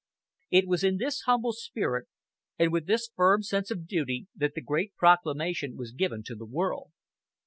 It 0.49 0.67
was 0.67 0.83
in 0.83 0.97
this 0.97 1.21
humble 1.27 1.53
spirit, 1.53 2.07
and 2.57 2.71
with 2.71 2.87
this 2.87 3.11
firm 3.15 3.43
sense 3.43 3.69
of 3.69 3.85
duty 3.85 4.25
that 4.35 4.55
the 4.55 4.61
great 4.61 4.95
proclamation 4.95 5.77
was 5.77 5.91
given 5.91 6.23
to 6.23 6.33
the 6.33 6.47
world. 6.47 6.89